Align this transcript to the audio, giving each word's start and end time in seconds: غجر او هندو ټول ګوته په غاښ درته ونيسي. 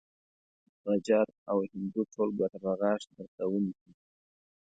غجر 0.85 1.27
او 1.51 1.57
هندو 1.71 2.01
ټول 2.13 2.29
ګوته 2.37 2.57
په 2.63 2.71
غاښ 2.79 3.01
درته 3.15 3.43
ونيسي. 3.47 3.91